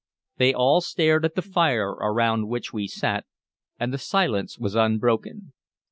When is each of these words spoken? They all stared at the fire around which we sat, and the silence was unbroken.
They 0.37 0.51
all 0.51 0.81
stared 0.81 1.25
at 1.25 1.35
the 1.35 1.43
fire 1.43 1.89
around 1.91 2.47
which 2.47 2.73
we 2.73 2.87
sat, 2.87 3.27
and 3.79 3.93
the 3.93 3.99
silence 3.99 4.57
was 4.57 4.73
unbroken. 4.73 5.53